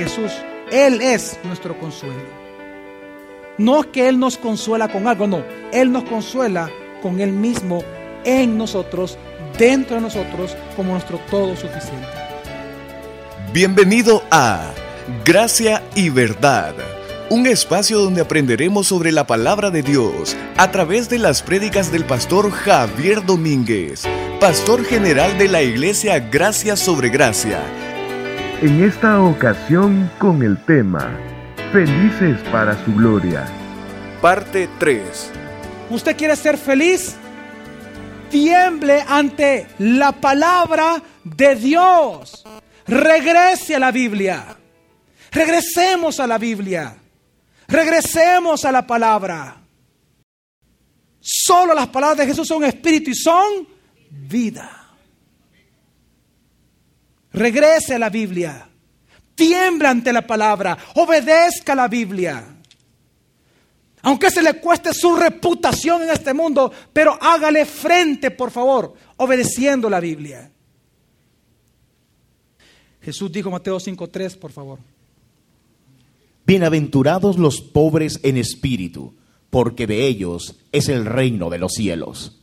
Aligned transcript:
Jesús, 0.00 0.32
Él 0.72 1.02
es 1.02 1.38
nuestro 1.44 1.78
consuelo. 1.78 2.40
No 3.58 3.80
es 3.80 3.86
que 3.88 4.08
Él 4.08 4.18
nos 4.18 4.38
consuela 4.38 4.88
con 4.88 5.06
algo, 5.06 5.26
no. 5.26 5.44
Él 5.74 5.92
nos 5.92 6.04
consuela 6.04 6.70
con 7.02 7.20
Él 7.20 7.32
mismo 7.32 7.84
en 8.24 8.56
nosotros, 8.56 9.18
dentro 9.58 9.96
de 9.96 10.02
nosotros, 10.02 10.56
como 10.74 10.92
nuestro 10.92 11.18
todo 11.30 11.54
suficiente. 11.54 12.08
Bienvenido 13.52 14.22
a 14.30 14.70
Gracia 15.22 15.82
y 15.94 16.08
Verdad, 16.08 16.74
un 17.28 17.46
espacio 17.46 17.98
donde 17.98 18.22
aprenderemos 18.22 18.86
sobre 18.86 19.12
la 19.12 19.26
palabra 19.26 19.70
de 19.70 19.82
Dios 19.82 20.34
a 20.56 20.70
través 20.70 21.10
de 21.10 21.18
las 21.18 21.42
prédicas 21.42 21.92
del 21.92 22.06
pastor 22.06 22.50
Javier 22.50 23.26
Domínguez, 23.26 24.04
pastor 24.40 24.82
general 24.82 25.36
de 25.36 25.48
la 25.48 25.62
iglesia 25.62 26.18
Gracia 26.20 26.74
sobre 26.74 27.10
Gracia. 27.10 27.89
En 28.62 28.84
esta 28.84 29.22
ocasión 29.22 30.10
con 30.18 30.42
el 30.42 30.62
tema 30.66 31.10
Felices 31.72 32.38
para 32.52 32.76
su 32.84 32.94
gloria. 32.94 33.46
Parte 34.20 34.68
3. 34.78 35.30
¿Usted 35.88 36.14
quiere 36.14 36.36
ser 36.36 36.58
feliz? 36.58 37.16
Tiemble 38.30 39.02
ante 39.08 39.66
la 39.78 40.12
palabra 40.12 41.02
de 41.24 41.56
Dios. 41.56 42.44
Regrese 42.86 43.76
a 43.76 43.78
la 43.78 43.90
Biblia. 43.92 44.58
Regresemos 45.32 46.20
a 46.20 46.26
la 46.26 46.36
Biblia. 46.36 46.98
Regresemos 47.66 48.66
a 48.66 48.72
la 48.72 48.86
palabra. 48.86 49.56
Solo 51.18 51.72
las 51.72 51.86
palabras 51.86 52.18
de 52.18 52.26
Jesús 52.26 52.46
son 52.46 52.62
espíritu 52.64 53.08
y 53.08 53.14
son 53.14 53.66
vida. 54.10 54.79
Regrese 57.32 57.94
a 57.94 57.98
la 57.98 58.10
Biblia. 58.10 58.68
Tiembla 59.34 59.90
ante 59.90 60.12
la 60.12 60.26
palabra. 60.26 60.76
Obedezca 60.94 61.72
a 61.72 61.76
la 61.76 61.88
Biblia. 61.88 62.56
Aunque 64.02 64.30
se 64.30 64.42
le 64.42 64.54
cueste 64.60 64.94
su 64.94 65.14
reputación 65.16 66.02
en 66.02 66.10
este 66.10 66.32
mundo, 66.32 66.72
pero 66.92 67.18
hágale 67.20 67.66
frente, 67.66 68.30
por 68.30 68.50
favor, 68.50 68.94
obedeciendo 69.16 69.90
la 69.90 70.00
Biblia. 70.00 70.50
Jesús 73.02 73.30
dijo 73.30 73.50
Mateo 73.50 73.76
5.3, 73.76 74.38
por 74.38 74.52
favor. 74.52 74.78
Bienaventurados 76.46 77.38
los 77.38 77.60
pobres 77.60 78.20
en 78.22 78.36
espíritu, 78.36 79.14
porque 79.50 79.86
de 79.86 80.06
ellos 80.06 80.58
es 80.72 80.88
el 80.88 81.06
reino 81.06 81.50
de 81.50 81.58
los 81.58 81.72
cielos. 81.72 82.40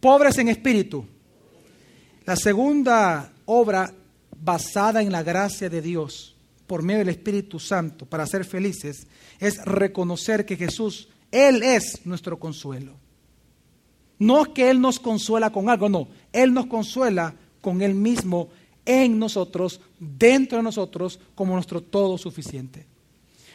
Pobres 0.00 0.36
en 0.38 0.48
espíritu. 0.48 1.06
La 2.24 2.36
segunda 2.36 3.32
obra 3.46 3.92
basada 4.40 5.02
en 5.02 5.10
la 5.10 5.22
gracia 5.22 5.68
de 5.68 5.82
Dios 5.82 6.36
por 6.66 6.82
medio 6.82 7.00
del 7.00 7.10
Espíritu 7.10 7.58
Santo 7.58 8.06
para 8.06 8.26
ser 8.26 8.44
felices 8.44 9.06
es 9.38 9.62
reconocer 9.64 10.46
que 10.46 10.56
Jesús, 10.56 11.08
Él 11.30 11.62
es 11.62 12.04
nuestro 12.04 12.38
consuelo. 12.38 12.94
No 14.18 14.42
es 14.42 14.48
que 14.48 14.70
Él 14.70 14.80
nos 14.80 15.00
consuela 15.00 15.50
con 15.50 15.68
algo, 15.68 15.88
no. 15.88 16.08
Él 16.32 16.54
nos 16.54 16.66
consuela 16.66 17.34
con 17.60 17.82
Él 17.82 17.94
mismo 17.94 18.50
en 18.84 19.18
nosotros, 19.18 19.80
dentro 19.98 20.58
de 20.58 20.64
nosotros, 20.64 21.18
como 21.34 21.54
nuestro 21.54 21.80
todo 21.80 22.18
suficiente. 22.18 22.86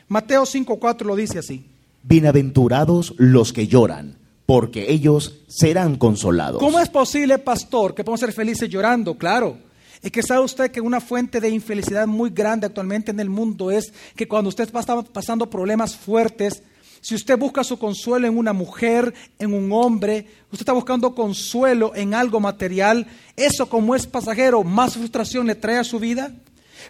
Mateo 0.07 0.43
5.4 0.43 1.05
lo 1.05 1.15
dice 1.15 1.39
así. 1.39 1.65
Bienaventurados 2.03 3.13
los 3.17 3.51
que 3.51 3.67
lloran, 3.67 4.17
porque 4.47 4.89
ellos 4.89 5.41
serán 5.49 5.97
consolados. 5.97 6.61
¿Cómo 6.61 6.79
es 6.79 6.87
posible, 6.87 7.37
pastor, 7.37 7.93
que 7.93 8.05
podemos 8.05 8.21
ser 8.21 8.31
felices 8.31 8.69
llorando? 8.69 9.17
Claro. 9.17 9.57
Es 10.01 10.09
que 10.09 10.23
sabe 10.23 10.45
usted 10.45 10.71
que 10.71 10.79
una 10.79 11.01
fuente 11.01 11.41
de 11.41 11.49
infelicidad 11.49 12.07
muy 12.07 12.29
grande 12.29 12.65
actualmente 12.65 13.11
en 13.11 13.19
el 13.19 13.29
mundo 13.29 13.71
es 13.71 13.91
que 14.15 14.25
cuando 14.25 14.47
usted 14.47 14.63
está 14.63 15.03
pasando 15.03 15.49
problemas 15.49 15.97
fuertes, 15.97 16.63
si 17.01 17.13
usted 17.13 17.37
busca 17.37 17.61
su 17.65 17.77
consuelo 17.77 18.25
en 18.25 18.37
una 18.37 18.53
mujer, 18.53 19.13
en 19.37 19.53
un 19.53 19.69
hombre, 19.73 20.25
usted 20.45 20.61
está 20.61 20.71
buscando 20.71 21.13
consuelo 21.13 21.91
en 21.93 22.13
algo 22.13 22.39
material, 22.39 23.05
eso 23.35 23.67
como 23.67 23.95
es 23.95 24.07
pasajero, 24.07 24.63
más 24.63 24.93
frustración 24.93 25.47
le 25.47 25.55
trae 25.55 25.77
a 25.77 25.83
su 25.83 25.99
vida. 25.99 26.31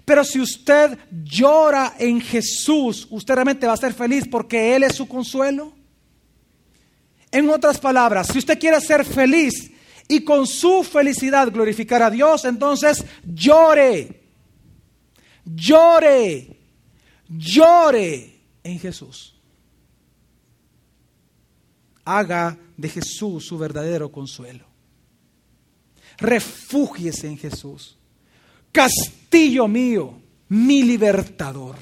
Pero 0.06 0.24
si 0.24 0.40
usted 0.40 0.96
llora 1.24 1.96
en 1.98 2.22
Jesús, 2.22 3.08
usted 3.10 3.34
realmente 3.34 3.66
va 3.66 3.74
a 3.74 3.78
ser 3.78 3.96
feliz 3.96 4.28
porque 4.30 4.76
Él 4.76 4.84
es 4.84 4.96
su 4.96 5.08
consuelo. 5.08 5.74
En 7.32 7.50
otras 7.50 7.80
palabras, 7.80 8.28
si 8.28 8.40
usted 8.40 8.60
quiere 8.60 8.80
ser 8.82 9.06
feliz 9.06 9.72
y 10.08 10.24
con 10.24 10.48
su 10.48 10.84
felicidad 10.84 11.52
glorificar 11.52 12.02
a 12.02 12.10
Dios, 12.10 12.46
entonces 12.46 13.06
llore, 13.26 14.22
llore, 15.46 16.58
llore 17.30 18.40
en 18.64 18.80
Jesús 18.80 19.38
haga 22.08 22.58
de 22.78 22.88
Jesús 22.88 23.46
su 23.46 23.58
verdadero 23.58 24.10
consuelo. 24.10 24.66
Refúgiese 26.18 27.28
en 27.28 27.38
Jesús. 27.38 27.98
Castillo 28.72 29.68
mío, 29.68 30.20
mi 30.48 30.84
libertador. 30.84 31.76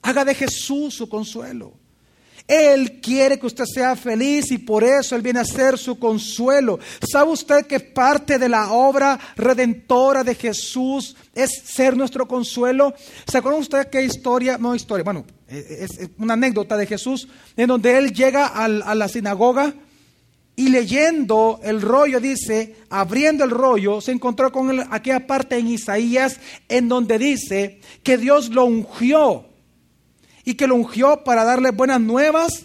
Haga 0.00 0.24
de 0.24 0.34
Jesús 0.34 0.94
su 0.94 1.08
consuelo. 1.08 1.74
Él 2.48 3.00
quiere 3.02 3.38
que 3.38 3.46
usted 3.46 3.66
sea 3.66 3.94
feliz 3.94 4.50
y 4.50 4.56
por 4.56 4.82
eso 4.82 5.14
Él 5.14 5.20
viene 5.20 5.40
a 5.40 5.44
ser 5.44 5.76
su 5.76 5.98
consuelo. 5.98 6.80
¿Sabe 7.06 7.30
usted 7.30 7.66
que 7.66 7.78
parte 7.78 8.38
de 8.38 8.48
la 8.48 8.72
obra 8.72 9.20
redentora 9.36 10.24
de 10.24 10.34
Jesús 10.34 11.14
es 11.34 11.50
ser 11.62 11.94
nuestro 11.94 12.26
consuelo? 12.26 12.94
¿Se 13.30 13.36
acuerdan 13.36 13.60
usted 13.60 13.88
qué 13.90 14.02
historia? 14.02 14.56
No 14.56 14.74
historia, 14.74 15.04
bueno, 15.04 15.26
es 15.46 16.08
una 16.16 16.32
anécdota 16.32 16.78
de 16.78 16.86
Jesús 16.86 17.28
en 17.54 17.68
donde 17.68 17.98
Él 17.98 18.14
llega 18.14 18.46
a 18.46 18.94
la 18.94 19.08
sinagoga 19.08 19.74
y 20.58 20.70
leyendo 20.70 21.60
el 21.62 21.80
rollo, 21.80 22.18
dice, 22.18 22.74
abriendo 22.90 23.44
el 23.44 23.50
rollo, 23.50 24.00
se 24.00 24.10
encontró 24.10 24.50
con 24.50 24.80
aquella 24.92 25.24
parte 25.24 25.56
en 25.56 25.68
Isaías 25.68 26.40
en 26.68 26.88
donde 26.88 27.16
dice 27.16 27.80
que 28.02 28.18
Dios 28.18 28.48
lo 28.48 28.64
ungió 28.64 29.44
y 30.48 30.54
que 30.54 30.66
lo 30.66 30.76
ungió 30.76 31.24
para 31.24 31.44
darle 31.44 31.72
buenas 31.72 32.00
nuevas 32.00 32.64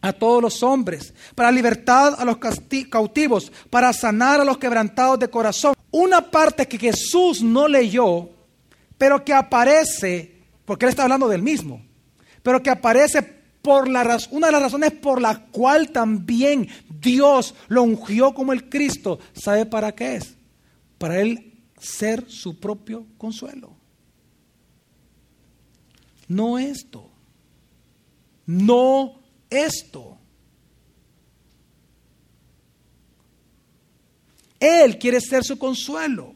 a 0.00 0.12
todos 0.12 0.42
los 0.42 0.64
hombres, 0.64 1.14
para 1.36 1.52
libertad 1.52 2.16
a 2.18 2.24
los 2.24 2.38
cautivos, 2.90 3.52
para 3.70 3.92
sanar 3.92 4.40
a 4.40 4.44
los 4.44 4.58
quebrantados 4.58 5.16
de 5.20 5.28
corazón. 5.28 5.74
Una 5.92 6.28
parte 6.28 6.66
que 6.66 6.80
Jesús 6.80 7.40
no 7.40 7.68
leyó, 7.68 8.30
pero 8.98 9.24
que 9.24 9.32
aparece, 9.32 10.42
porque 10.64 10.86
él 10.86 10.88
está 10.88 11.04
hablando 11.04 11.28
del 11.28 11.40
mismo, 11.40 11.86
pero 12.42 12.60
que 12.60 12.70
aparece 12.70 13.22
por 13.22 13.88
la 13.88 14.18
una 14.32 14.48
de 14.48 14.52
las 14.52 14.62
razones 14.62 14.90
por 14.90 15.20
la 15.20 15.38
cual 15.52 15.92
también 15.92 16.68
Dios 16.88 17.54
lo 17.68 17.84
ungió 17.84 18.34
como 18.34 18.52
el 18.52 18.68
Cristo. 18.68 19.20
¿Sabe 19.34 19.66
para 19.66 19.92
qué 19.92 20.16
es? 20.16 20.34
Para 20.98 21.20
él 21.20 21.62
ser 21.78 22.28
su 22.28 22.58
propio 22.58 23.06
consuelo. 23.18 23.81
No 26.32 26.58
esto. 26.58 27.10
No 28.46 29.20
esto. 29.50 30.16
Él 34.58 34.98
quiere 34.98 35.20
ser 35.20 35.44
su 35.44 35.58
consuelo. 35.58 36.34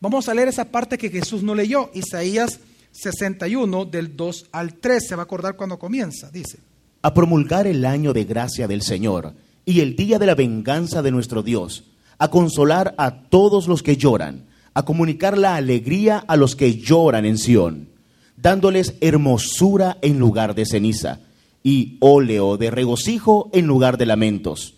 Vamos 0.00 0.28
a 0.28 0.34
leer 0.34 0.48
esa 0.48 0.66
parte 0.66 0.96
que 0.96 1.10
Jesús 1.10 1.42
no 1.42 1.56
leyó. 1.56 1.90
Isaías 1.92 2.60
61 2.92 3.84
del 3.86 4.16
2 4.16 4.46
al 4.52 4.74
3. 4.74 5.08
Se 5.08 5.16
va 5.16 5.22
a 5.22 5.24
acordar 5.24 5.56
cuando 5.56 5.78
comienza. 5.78 6.30
Dice. 6.30 6.58
A 7.02 7.12
promulgar 7.12 7.66
el 7.66 7.84
año 7.84 8.12
de 8.12 8.24
gracia 8.24 8.68
del 8.68 8.82
Señor 8.82 9.34
y 9.64 9.80
el 9.80 9.96
día 9.96 10.20
de 10.20 10.26
la 10.26 10.36
venganza 10.36 11.02
de 11.02 11.10
nuestro 11.10 11.42
Dios. 11.42 11.84
A 12.18 12.28
consolar 12.28 12.94
a 12.96 13.22
todos 13.22 13.66
los 13.66 13.82
que 13.82 13.96
lloran. 13.96 14.46
A 14.74 14.84
comunicar 14.84 15.36
la 15.36 15.56
alegría 15.56 16.18
a 16.18 16.36
los 16.36 16.54
que 16.54 16.76
lloran 16.76 17.24
en 17.24 17.38
Sión 17.38 17.91
dándoles 18.36 18.94
hermosura 19.00 19.98
en 20.02 20.18
lugar 20.18 20.54
de 20.54 20.66
ceniza, 20.66 21.20
y 21.62 21.96
óleo 22.00 22.56
de 22.56 22.70
regocijo 22.70 23.50
en 23.52 23.66
lugar 23.66 23.98
de 23.98 24.06
lamentos, 24.06 24.74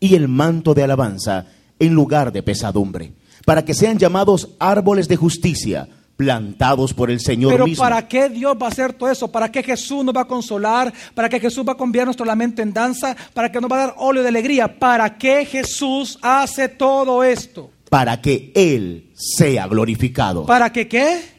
y 0.00 0.14
el 0.14 0.28
manto 0.28 0.74
de 0.74 0.84
alabanza 0.84 1.46
en 1.78 1.94
lugar 1.94 2.32
de 2.32 2.42
pesadumbre, 2.42 3.12
para 3.44 3.64
que 3.64 3.74
sean 3.74 3.98
llamados 3.98 4.50
árboles 4.58 5.08
de 5.08 5.16
justicia, 5.16 5.88
plantados 6.16 6.94
por 6.94 7.10
el 7.10 7.20
Señor 7.20 7.52
Pero 7.52 7.66
mismo. 7.66 7.82
¿para 7.82 8.06
qué 8.06 8.28
Dios 8.28 8.56
va 8.60 8.66
a 8.66 8.70
hacer 8.70 8.92
todo 8.92 9.10
eso? 9.10 9.30
¿Para 9.30 9.50
qué 9.50 9.62
Jesús 9.62 10.04
nos 10.04 10.14
va 10.14 10.22
a 10.22 10.26
consolar? 10.26 10.92
¿Para 11.14 11.28
qué 11.28 11.40
Jesús 11.40 11.64
va 11.66 11.72
a 11.72 11.76
cambiar 11.76 12.06
nuestro 12.06 12.24
lamento 12.24 12.62
en 12.62 12.72
danza? 12.72 13.16
¿Para 13.32 13.50
que 13.50 13.60
nos 13.60 13.70
va 13.70 13.76
a 13.76 13.86
dar 13.86 13.94
óleo 13.98 14.22
de 14.22 14.28
alegría? 14.28 14.78
¿Para 14.78 15.18
qué 15.18 15.44
Jesús 15.44 16.18
hace 16.22 16.68
todo 16.68 17.24
esto? 17.24 17.70
Para 17.90 18.20
que 18.20 18.52
Él 18.54 19.10
sea 19.14 19.66
glorificado. 19.66 20.46
¿Para 20.46 20.72
que 20.72 20.88
qué? 20.88 21.33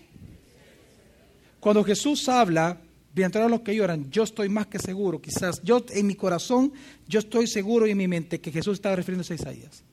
Cuando 1.65 1.83
Jesús 1.83 2.29
habla, 2.29 2.79
bienaventurados 3.11 3.49
los 3.49 3.61
que 3.61 3.75
lloran, 3.75 4.11
yo 4.11 4.21
estoy 4.21 4.49
más 4.49 4.67
que 4.67 4.77
seguro, 4.77 5.19
quizás 5.19 5.63
yo 5.63 5.83
en 5.89 6.05
mi 6.05 6.13
corazón, 6.13 6.71
yo 7.07 7.17
estoy 7.17 7.47
seguro 7.47 7.87
y 7.87 7.89
en 7.89 7.97
mi 7.97 8.07
mente 8.07 8.39
que 8.39 8.51
Jesús 8.51 8.75
estaba 8.75 8.95
refiriéndose 8.95 9.33
a 9.33 9.37
Isaías. 9.37 9.83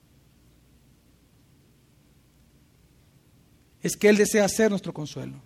es 3.81 3.97
que 3.97 4.11
Él 4.11 4.19
desea 4.19 4.47
ser 4.51 4.69
nuestro 4.69 4.93
consuelo. 4.93 5.41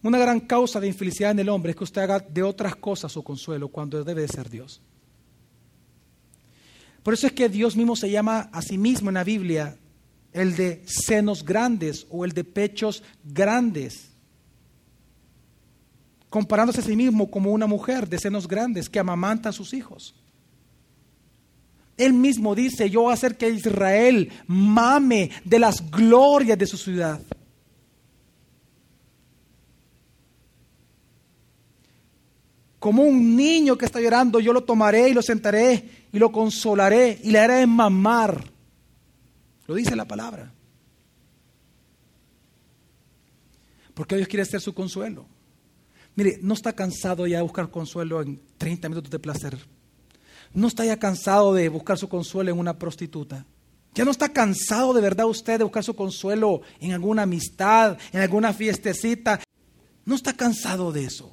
Una 0.00 0.18
gran 0.18 0.38
causa 0.38 0.78
de 0.78 0.86
infelicidad 0.86 1.32
en 1.32 1.40
el 1.40 1.48
hombre 1.48 1.72
es 1.72 1.76
que 1.76 1.82
usted 1.82 2.02
haga 2.02 2.20
de 2.20 2.44
otras 2.44 2.76
cosas 2.76 3.10
su 3.10 3.24
consuelo 3.24 3.66
cuando 3.66 4.04
debe 4.04 4.20
de 4.20 4.28
ser 4.28 4.48
Dios. 4.48 4.80
Por 7.02 7.14
eso 7.14 7.26
es 7.26 7.32
que 7.32 7.48
Dios 7.48 7.74
mismo 7.74 7.96
se 7.96 8.12
llama 8.12 8.48
a 8.52 8.62
sí 8.62 8.78
mismo 8.78 9.10
en 9.10 9.14
la 9.14 9.24
Biblia 9.24 9.76
el 10.32 10.56
de 10.56 10.82
senos 10.86 11.44
grandes 11.44 12.06
o 12.10 12.24
el 12.24 12.32
de 12.32 12.44
pechos 12.44 13.02
grandes, 13.24 14.10
comparándose 16.30 16.80
a 16.80 16.84
sí 16.84 16.96
mismo 16.96 17.30
como 17.30 17.52
una 17.52 17.66
mujer 17.66 18.08
de 18.08 18.18
senos 18.18 18.48
grandes 18.48 18.88
que 18.88 18.98
amamanta 18.98 19.50
a 19.50 19.52
sus 19.52 19.74
hijos. 19.74 20.14
Él 21.96 22.14
mismo 22.14 22.54
dice, 22.54 22.88
yo 22.88 23.02
voy 23.02 23.10
a 23.10 23.14
hacer 23.14 23.36
que 23.36 23.50
Israel 23.50 24.32
mame 24.46 25.30
de 25.44 25.58
las 25.58 25.90
glorias 25.90 26.58
de 26.58 26.66
su 26.66 26.76
ciudad. 26.76 27.20
Como 32.78 33.04
un 33.04 33.36
niño 33.36 33.78
que 33.78 33.84
está 33.84 34.00
llorando, 34.00 34.40
yo 34.40 34.52
lo 34.52 34.64
tomaré 34.64 35.08
y 35.08 35.14
lo 35.14 35.22
sentaré 35.22 36.06
y 36.12 36.18
lo 36.18 36.32
consolaré 36.32 37.20
y 37.22 37.30
le 37.30 37.38
haré 37.38 37.66
mamar. 37.66 38.51
Lo 39.72 39.76
dice 39.76 39.96
la 39.96 40.04
palabra. 40.04 40.52
Porque 43.94 44.16
Dios 44.16 44.28
quiere 44.28 44.44
ser 44.44 44.60
su 44.60 44.74
consuelo. 44.74 45.24
Mire, 46.14 46.38
no 46.42 46.52
está 46.52 46.74
cansado 46.74 47.26
ya 47.26 47.38
de 47.38 47.42
buscar 47.42 47.70
consuelo 47.70 48.20
en 48.20 48.38
30 48.58 48.90
minutos 48.90 49.10
de 49.10 49.18
placer. 49.18 49.56
No 50.52 50.68
está 50.68 50.84
ya 50.84 50.98
cansado 50.98 51.54
de 51.54 51.70
buscar 51.70 51.96
su 51.96 52.06
consuelo 52.06 52.50
en 52.50 52.58
una 52.58 52.78
prostituta. 52.78 53.46
Ya 53.94 54.04
no 54.04 54.10
está 54.10 54.28
cansado 54.28 54.92
de 54.92 55.00
verdad 55.00 55.24
usted 55.24 55.56
de 55.56 55.64
buscar 55.64 55.82
su 55.82 55.96
consuelo 55.96 56.60
en 56.78 56.92
alguna 56.92 57.22
amistad, 57.22 57.96
en 58.12 58.20
alguna 58.20 58.52
fiestecita. 58.52 59.40
No 60.04 60.16
está 60.16 60.34
cansado 60.34 60.92
de 60.92 61.04
eso. 61.04 61.32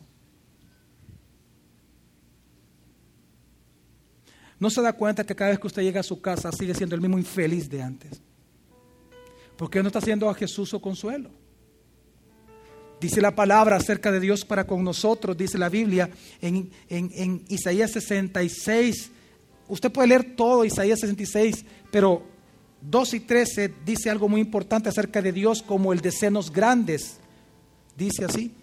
no 4.60 4.70
se 4.70 4.82
da 4.82 4.94
cuenta 4.94 5.26
que 5.26 5.36
cada 5.36 5.52
vez 5.52 5.60
que 5.60 5.68
usted 5.68 5.82
llega 5.82 6.02
a 6.02 6.04
su 6.04 6.22
casa 6.22 6.52
sigue 6.52 6.76
siendo 6.76 6.96
el 6.96 7.02
mismo 7.02 7.18
infeliz 7.18 7.70
de 7.70 7.82
antes. 7.82 8.22
Porque 9.60 9.82
no 9.82 9.88
está 9.88 10.00
haciendo 10.00 10.30
a 10.30 10.34
Jesús 10.34 10.70
su 10.70 10.80
consuelo. 10.80 11.30
Dice 13.02 13.20
la 13.20 13.36
palabra 13.36 13.76
acerca 13.76 14.10
de 14.10 14.22
Dios 14.22 14.46
para 14.46 14.66
con 14.66 14.86
nosotros, 14.86 15.36
dice 15.36 15.58
la 15.58 15.68
Biblia 15.68 16.10
en, 16.40 16.72
en 16.88 17.44
Isaías 17.50 17.92
66. 17.92 19.12
Usted 19.68 19.92
puede 19.92 20.08
leer 20.08 20.38
todo 20.38 20.64
Isaías 20.64 21.02
66, 21.02 21.66
pero 21.92 22.24
2 22.84 23.14
y 23.16 23.20
13 23.20 23.74
dice 23.86 24.10
algo 24.10 24.30
muy 24.30 24.40
importante 24.40 24.88
acerca 24.88 25.22
de 25.22 25.34
Dios 25.34 25.62
como 25.62 25.92
el 25.92 26.00
de 26.00 26.14
senos 26.14 26.54
grandes. 26.54 27.18
Dice 27.98 28.24
así. 28.24 28.54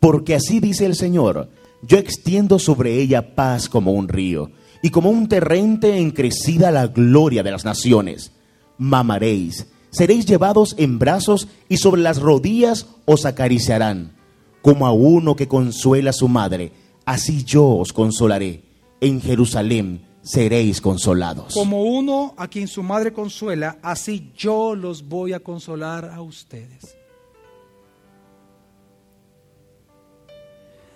Porque 0.00 0.34
así 0.34 0.60
dice 0.60 0.84
el 0.84 0.96
Señor, 0.96 1.48
yo 1.80 1.96
extiendo 1.96 2.58
sobre 2.58 3.00
ella 3.00 3.34
paz 3.34 3.70
como 3.70 3.92
un 3.92 4.06
río 4.06 4.50
y 4.82 4.90
como 4.90 5.08
un 5.08 5.28
terrente 5.28 5.96
en 5.96 6.10
crecida 6.10 6.70
la 6.70 6.88
gloria 6.88 7.42
de 7.42 7.52
las 7.52 7.64
naciones. 7.64 8.32
Mamaréis, 8.76 9.66
seréis 9.92 10.26
llevados 10.26 10.74
en 10.78 10.98
brazos 10.98 11.46
y 11.68 11.76
sobre 11.76 12.02
las 12.02 12.20
rodillas 12.20 12.86
os 13.04 13.24
acariciarán. 13.24 14.16
Como 14.62 14.86
a 14.86 14.92
uno 14.92 15.36
que 15.36 15.46
consuela 15.46 16.10
a 16.10 16.14
su 16.14 16.28
madre, 16.28 16.72
así 17.04 17.44
yo 17.44 17.68
os 17.68 17.92
consolaré. 17.92 18.64
En 19.00 19.20
Jerusalén 19.20 20.06
seréis 20.22 20.80
consolados. 20.80 21.54
Como 21.54 21.82
uno 21.82 22.34
a 22.36 22.48
quien 22.48 22.68
su 22.68 22.82
madre 22.82 23.12
consuela, 23.12 23.78
así 23.82 24.32
yo 24.36 24.74
los 24.74 25.06
voy 25.08 25.32
a 25.32 25.40
consolar 25.40 26.06
a 26.06 26.22
ustedes. 26.22 26.96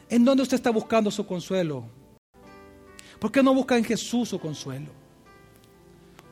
¿En 0.09 0.25
dónde 0.25 0.45
usted 0.45 0.57
está 0.57 0.71
buscando 0.71 1.11
su 1.11 1.27
consuelo? 1.27 1.85
¿Por 3.19 3.33
qué 3.33 3.43
no 3.43 3.53
busca 3.53 3.77
en 3.77 3.85
Jesús 3.85 4.29
su 4.29 4.39
consuelo? 4.39 5.06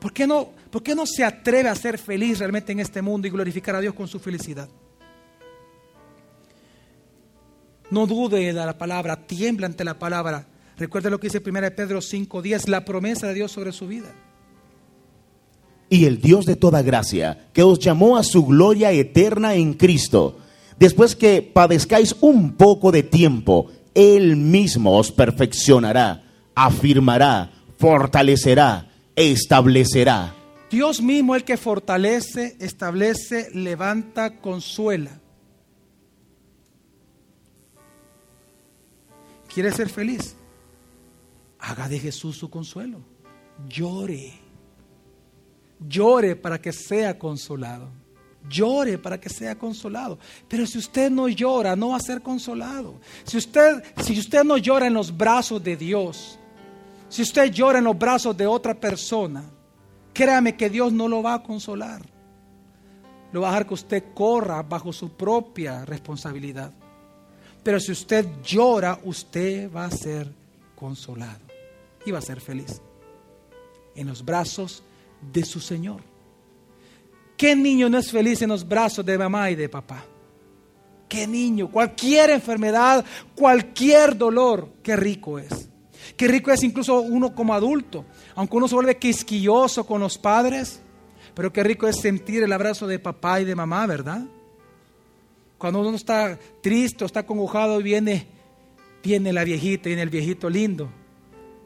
¿Por 0.05 0.13
qué, 0.13 0.27
no, 0.27 0.51
¿Por 0.71 0.83
qué 0.83 0.95
no 0.95 1.07
se 1.07 1.25
atreve 1.25 1.71
a 1.71 1.75
ser 1.75 1.97
feliz 1.97 2.39
realmente 2.39 2.73
en 2.73 2.81
este 2.81 3.01
mundo 3.01 3.27
y 3.27 3.31
glorificar 3.31 3.75
a 3.75 3.81
Dios 3.81 3.95
con 3.95 4.07
su 4.07 4.19
felicidad? 4.19 4.69
No 7.89 8.07
dude 8.07 8.37
de 8.37 8.53
la 8.53 8.77
palabra, 8.77 9.17
tiembla 9.27 9.65
ante 9.65 9.83
la 9.83 9.99
palabra. 9.99 10.47
Recuerde 10.77 11.09
lo 11.09 11.19
que 11.19 11.29
dice 11.29 11.41
1 11.41 11.75
Pedro 11.75 12.03
5:10, 12.03 12.69
la 12.69 12.85
promesa 12.85 13.29
de 13.29 13.33
Dios 13.33 13.51
sobre 13.51 13.73
su 13.73 13.89
vida. 13.89 14.13
Y 15.89 16.05
el 16.05 16.21
Dios 16.21 16.45
de 16.45 16.57
toda 16.57 16.83
gracia, 16.83 17.49
que 17.55 17.63
os 17.63 17.79
llamó 17.79 18.19
a 18.19 18.25
su 18.25 18.45
gloria 18.45 18.93
eterna 18.93 19.55
en 19.55 19.73
Cristo, 19.73 20.37
después 20.79 21.17
que 21.17 21.41
padezcáis 21.41 22.15
un 22.21 22.57
poco 22.57 22.93
de 22.93 23.05
tiempo, 23.05 23.71
Él 23.95 24.37
mismo 24.37 24.99
os 24.99 25.11
perfeccionará 25.11 26.25
afirmará, 26.55 27.51
fortalecerá, 27.79 28.91
establecerá. 29.17 30.35
Dios 30.71 31.01
mismo 31.01 31.35
el 31.37 31.45
que 31.45 31.57
fortalece, 31.57 32.57
establece, 32.59 33.49
levanta, 33.55 34.41
consuela. 34.41 35.21
¿Quiere 39.53 39.71
ser 39.71 39.89
feliz? 39.89 40.35
Haga 41.61 41.89
de 41.89 42.01
Jesús 42.01 42.37
su 42.37 42.51
consuelo. 42.51 43.01
Llore. 43.69 44.33
Llore 45.79 46.35
para 46.35 46.61
que 46.61 46.73
sea 46.73 47.17
consolado. 47.17 47.89
Llore 48.49 48.99
para 48.99 49.21
que 49.21 49.29
sea 49.29 49.57
consolado. 49.57 50.19
Pero 50.49 50.67
si 50.67 50.79
usted 50.79 51.09
no 51.09 51.29
llora, 51.29 51.77
no 51.77 51.91
va 51.91 51.97
a 51.97 52.01
ser 52.01 52.21
consolado. 52.21 53.01
Si 53.23 53.37
usted, 53.37 53.83
si 54.03 54.19
usted 54.19 54.43
no 54.43 54.59
llora 54.59 54.89
en 54.89 54.95
los 54.95 55.17
brazos 55.17 55.63
de 55.63 55.77
Dios, 55.77 56.39
si 57.09 57.23
usted 57.23 57.53
llora 57.53 57.79
en 57.79 57.85
los 57.85 57.99
brazos 57.99 58.37
de 58.37 58.47
otra 58.47 58.75
persona, 58.75 59.45
créame 60.13 60.57
que 60.57 60.71
Dios 60.71 60.93
no 60.93 61.09
lo 61.09 61.23
va 61.23 61.35
a 61.35 61.43
consolar. 61.43 62.03
Lo 63.33 63.41
va 63.41 63.49
a 63.49 63.51
dejar 63.51 63.67
que 63.67 63.75
usted 63.75 64.05
corra 64.15 64.63
bajo 64.63 64.93
su 64.93 65.11
propia 65.11 65.85
responsabilidad. 65.85 66.73
Pero 67.63 67.81
si 67.81 67.93
usted 67.93 68.27
llora, 68.43 69.01
usted 69.05 69.73
va 69.73 69.87
a 69.87 69.91
ser 69.91 70.31
consolado 70.77 71.41
y 72.05 72.11
va 72.11 72.19
a 72.19 72.23
ser 72.23 72.41
feliz 72.41 72.81
en 73.97 74.07
los 74.07 74.25
brazos 74.25 74.83
de 75.33 75.45
su 75.45 75.61
Señor. 75.61 76.01
¿Qué 77.37 77.57
niño 77.57 77.89
no 77.89 77.99
es 77.99 78.11
feliz 78.11 78.43
en 78.43 78.51
los 78.51 78.67
brazos 78.67 79.05
de 79.05 79.19
mamá 79.19 79.51
y 79.51 79.55
de 79.55 79.69
papá? 79.69 80.05
¿Qué 81.09 81.27
niño? 81.27 81.71
Cualquier 81.71 82.31
enfermedad, 82.31 83.05
cualquier 83.35 84.17
dolor, 84.17 84.69
qué 84.83 84.97
rico 84.97 85.39
es. 85.39 85.69
Qué 86.17 86.29
rico 86.29 86.51
es 86.51 86.63
incluso 86.63 87.01
uno 87.01 87.35
como 87.35 87.55
adulto, 87.55 88.05
aunque 88.35 88.57
uno 88.57 88.69
se 88.69 88.75
vuelve 88.75 88.99
quisquilloso 88.99 89.87
con 89.87 90.01
los 90.01 90.19
padres, 90.19 90.81
pero 91.35 91.53
qué 91.53 91.65
rico 91.65 91.89
es 91.89 91.97
sentir 91.97 92.43
el 92.43 92.53
abrazo 92.53 92.87
de 92.87 92.99
papá 92.99 93.41
y 93.41 93.45
de 93.45 93.55
mamá, 93.55 93.87
¿verdad? 93.87 94.23
Cuando 95.59 95.81
uno 95.81 95.97
está 95.97 96.39
triste 96.63 97.05
o 97.05 97.07
está 97.07 97.25
congojado, 97.25 97.79
viene, 97.79 98.27
viene 99.03 99.33
la 99.33 99.45
viejita, 99.45 99.89
viene 99.89 100.03
el 100.03 100.11
viejito 100.11 100.51
lindo, 100.51 100.91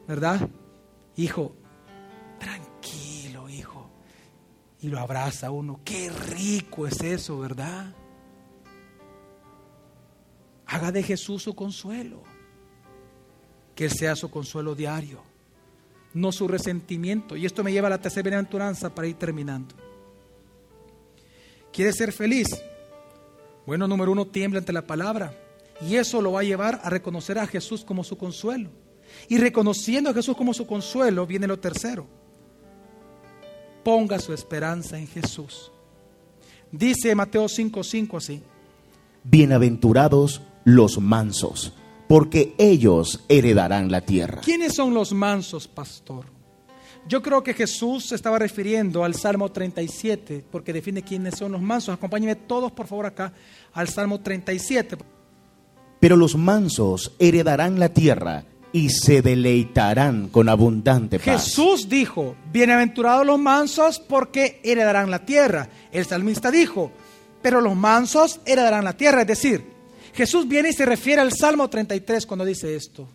¿verdad? 0.07 0.49
Hijo, 1.17 1.53
tranquilo, 2.39 3.49
hijo. 3.49 3.89
Y 4.81 4.87
lo 4.87 4.99
abraza 4.99 5.51
uno. 5.51 5.81
Qué 5.83 6.09
rico 6.09 6.87
es 6.87 7.01
eso, 7.01 7.39
¿verdad? 7.39 7.93
Haga 10.65 10.91
de 10.91 11.03
Jesús 11.03 11.43
su 11.43 11.53
consuelo 11.55 12.28
que 13.79 13.89
sea 13.89 14.13
su 14.13 14.29
consuelo 14.29 14.75
diario, 14.75 15.21
no 16.13 16.33
su 16.33 16.49
resentimiento. 16.49 17.37
Y 17.37 17.45
esto 17.45 17.63
me 17.63 17.71
lleva 17.71 17.87
a 17.87 17.91
la 17.91 18.01
tercera 18.01 18.23
bienaventuranza 18.23 18.93
para 18.93 19.07
ir 19.07 19.15
terminando. 19.15 19.73
¿Quiere 21.71 21.93
ser 21.93 22.11
feliz? 22.11 22.47
Bueno, 23.65 23.87
número 23.87 24.11
uno, 24.11 24.27
tiembla 24.27 24.59
ante 24.59 24.73
la 24.73 24.85
palabra. 24.85 25.33
Y 25.79 25.95
eso 25.95 26.21
lo 26.21 26.33
va 26.33 26.41
a 26.41 26.43
llevar 26.43 26.81
a 26.83 26.89
reconocer 26.89 27.39
a 27.39 27.47
Jesús 27.47 27.85
como 27.85 28.03
su 28.03 28.17
consuelo. 28.17 28.69
Y 29.29 29.37
reconociendo 29.37 30.09
a 30.09 30.13
Jesús 30.13 30.35
como 30.35 30.53
su 30.53 30.67
consuelo, 30.67 31.25
viene 31.25 31.47
lo 31.47 31.57
tercero. 31.57 32.05
Ponga 33.85 34.19
su 34.19 34.33
esperanza 34.33 34.99
en 34.99 35.07
Jesús. 35.07 35.71
Dice 36.69 37.15
Mateo 37.15 37.45
5:5 37.45 38.17
así. 38.17 38.43
Bienaventurados 39.23 40.41
los 40.65 40.99
mansos 40.99 41.78
porque 42.09 42.55
ellos 42.57 43.23
heredarán 43.29 43.91
la 43.91 44.01
tierra. 44.01 44.41
¿Quiénes 44.43 44.73
son 44.73 44.95
los 44.95 45.13
mansos, 45.13 45.67
pastor? 45.67 46.25
Yo 47.07 47.21
creo 47.21 47.43
que 47.43 47.53
Jesús 47.53 48.07
se 48.07 48.15
estaba 48.15 48.39
refiriendo 48.39 49.03
al 49.03 49.13
Salmo 49.13 49.51
37, 49.51 50.43
porque 50.49 50.73
define 50.73 51.03
quiénes 51.03 51.35
son 51.37 51.51
los 51.51 51.61
mansos. 51.61 51.93
Acompáñenme 51.93 52.35
todos, 52.35 52.71
por 52.71 52.87
favor, 52.87 53.05
acá 53.05 53.31
al 53.73 53.89
Salmo 53.89 54.21
37. 54.21 54.97
Pero 55.99 56.15
los 56.15 56.35
mansos 56.35 57.11
heredarán 57.19 57.79
la 57.79 57.89
tierra 57.89 58.43
y 58.71 58.89
se 58.89 59.21
deleitarán 59.21 60.29
con 60.29 60.49
abundante 60.49 61.19
paz. 61.19 61.43
Jesús 61.43 61.89
dijo, 61.89 62.35
bienaventurados 62.51 63.23
los 63.23 63.37
mansos 63.37 63.99
porque 63.99 64.61
heredarán 64.63 65.11
la 65.11 65.27
tierra. 65.27 65.69
El 65.91 66.05
salmista 66.05 66.49
dijo, 66.49 66.91
pero 67.43 67.61
los 67.61 67.75
mansos 67.75 68.39
heredarán 68.47 68.83
la 68.83 68.97
tierra. 68.97 69.21
Es 69.21 69.27
decir, 69.27 69.68
Jesús 70.13 70.47
viene 70.47 70.69
y 70.69 70.73
se 70.73 70.85
refiere 70.85 71.21
al 71.21 71.33
Salmo 71.33 71.69
33 71.69 72.25
cuando 72.25 72.45
dice 72.45 72.75
esto. 72.75 73.07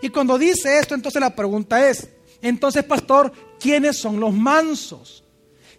Y 0.00 0.08
cuando 0.08 0.38
dice 0.38 0.78
esto, 0.78 0.94
entonces 0.94 1.20
la 1.20 1.34
pregunta 1.34 1.88
es, 1.88 2.08
entonces 2.40 2.84
pastor, 2.84 3.32
¿quiénes 3.60 3.96
son 3.96 4.18
los 4.18 4.32
mansos? 4.32 5.22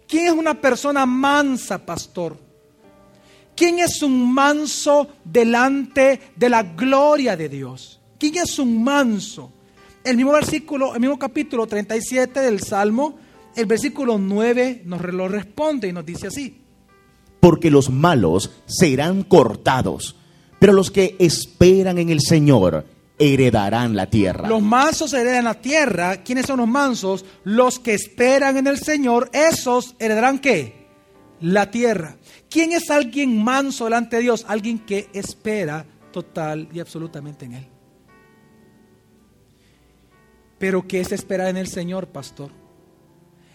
¿Quién 0.08 0.26
es 0.26 0.32
una 0.32 0.60
persona 0.60 1.06
mansa, 1.06 1.84
pastor? 1.84 2.38
¿Quién 3.56 3.78
es 3.78 4.02
un 4.02 4.32
manso 4.32 5.08
delante 5.24 6.20
de 6.34 6.48
la 6.48 6.62
gloria 6.62 7.36
de 7.36 7.48
Dios? 7.48 8.00
¿Quién 8.18 8.36
es 8.36 8.58
un 8.58 8.82
manso? 8.82 9.52
El 10.02 10.16
mismo 10.16 10.32
versículo, 10.32 10.94
el 10.94 11.00
mismo 11.00 11.18
capítulo 11.18 11.66
37 11.66 12.40
del 12.40 12.60
Salmo, 12.60 13.18
el 13.54 13.66
versículo 13.66 14.18
9 14.18 14.82
nos 14.84 15.02
lo 15.02 15.28
responde 15.28 15.88
y 15.88 15.92
nos 15.92 16.04
dice 16.04 16.26
así. 16.26 16.60
Porque 17.40 17.70
los 17.70 17.90
malos 17.90 18.50
serán 18.66 19.22
cortados, 19.22 20.16
pero 20.64 20.72
los 20.72 20.90
que 20.90 21.14
esperan 21.18 21.98
en 21.98 22.08
el 22.08 22.22
Señor 22.22 22.86
heredarán 23.18 23.94
la 23.94 24.08
tierra. 24.08 24.48
Los 24.48 24.62
mansos 24.62 25.12
heredan 25.12 25.44
la 25.44 25.60
tierra. 25.60 26.22
¿Quiénes 26.24 26.46
son 26.46 26.60
los 26.60 26.66
mansos? 26.66 27.22
Los 27.44 27.78
que 27.78 27.92
esperan 27.92 28.56
en 28.56 28.66
el 28.66 28.78
Señor, 28.78 29.28
esos 29.34 29.94
heredarán 29.98 30.38
qué? 30.38 30.86
La 31.42 31.70
tierra. 31.70 32.16
¿Quién 32.48 32.72
es 32.72 32.88
alguien 32.88 33.44
manso 33.44 33.84
delante 33.84 34.16
de 34.16 34.22
Dios? 34.22 34.46
Alguien 34.48 34.78
que 34.78 35.10
espera 35.12 35.84
total 36.10 36.66
y 36.72 36.80
absolutamente 36.80 37.44
en 37.44 37.52
Él. 37.52 37.66
Pero 40.56 40.88
¿qué 40.88 41.00
es 41.02 41.12
esperar 41.12 41.48
en 41.48 41.58
el 41.58 41.68
Señor, 41.68 42.06
pastor? 42.06 42.52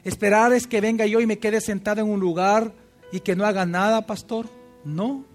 Esperar 0.03 0.53
es 0.53 0.67
que 0.67 0.79
venga 0.79 1.07
yo 1.07 1.21
y 1.21 1.25
me 1.25 1.39
quede 1.39 1.59
sentado 1.59 2.01
en 2.01 2.07
un 2.07 2.19
lugar 2.19 2.71
y 3.11 3.21
que 3.21 3.35
no 3.35 3.47
haga 3.47 3.65
nada, 3.65 4.05
pastor. 4.05 4.45
No. 4.85 5.25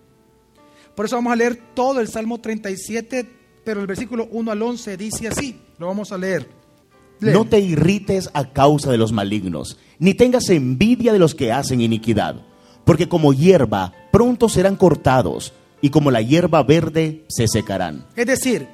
Por 0.94 1.06
eso 1.06 1.16
vamos 1.16 1.32
a 1.32 1.36
leer 1.36 1.58
todo 1.74 2.00
el 2.00 2.08
Salmo 2.08 2.40
37, 2.40 3.28
pero 3.64 3.80
el 3.80 3.86
versículo 3.86 4.28
1 4.30 4.50
al 4.52 4.62
11 4.62 4.96
dice 4.96 5.28
así. 5.28 5.60
Lo 5.78 5.88
vamos 5.88 6.12
a 6.12 6.18
leer. 6.18 6.48
Lee. 7.20 7.32
No 7.32 7.44
te 7.44 7.60
irrites 7.60 8.30
a 8.34 8.52
causa 8.52 8.90
de 8.90 8.98
los 8.98 9.12
malignos, 9.12 9.78
ni 9.98 10.14
tengas 10.14 10.48
envidia 10.50 11.12
de 11.12 11.18
los 11.18 11.34
que 11.34 11.52
hacen 11.52 11.80
iniquidad, 11.80 12.36
porque 12.84 13.08
como 13.08 13.32
hierba 13.32 13.92
pronto 14.10 14.48
serán 14.48 14.76
cortados, 14.76 15.52
y 15.80 15.90
como 15.90 16.10
la 16.10 16.22
hierba 16.22 16.62
verde 16.62 17.24
se 17.28 17.46
secarán. 17.46 18.06
Es 18.16 18.26
decir, 18.26 18.66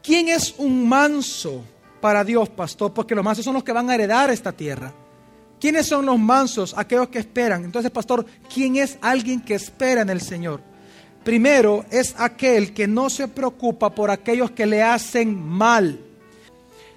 ¿quién 0.00 0.28
es 0.28 0.54
un 0.58 0.88
manso 0.88 1.64
para 2.00 2.22
Dios, 2.22 2.48
pastor? 2.48 2.94
Porque 2.94 3.16
los 3.16 3.24
mansos 3.24 3.44
son 3.44 3.54
los 3.54 3.64
que 3.64 3.72
van 3.72 3.90
a 3.90 3.94
heredar 3.96 4.30
esta 4.30 4.52
tierra. 4.52 4.94
¿Quiénes 5.60 5.86
son 5.88 6.06
los 6.06 6.18
mansos? 6.18 6.72
Aquellos 6.76 7.08
que 7.08 7.18
esperan. 7.18 7.64
Entonces, 7.64 7.90
pastor, 7.90 8.24
¿quién 8.52 8.76
es 8.76 8.96
alguien 9.02 9.40
que 9.40 9.54
espera 9.54 10.02
en 10.02 10.10
el 10.10 10.20
Señor? 10.20 10.69
Primero 11.24 11.84
es 11.90 12.14
aquel 12.18 12.72
que 12.72 12.86
no 12.86 13.10
se 13.10 13.28
preocupa 13.28 13.94
por 13.94 14.10
aquellos 14.10 14.50
que 14.52 14.66
le 14.66 14.82
hacen 14.82 15.38
mal. 15.38 16.00